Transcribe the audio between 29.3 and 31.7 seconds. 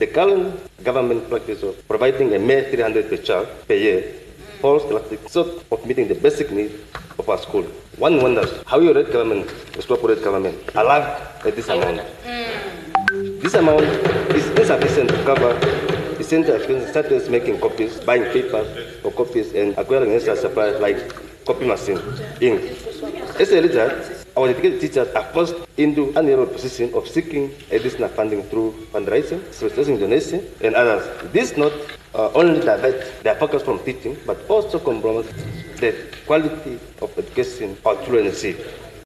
soliciting donation, and others. This